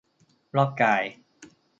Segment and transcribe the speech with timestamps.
[0.55, 1.03] รอบกาย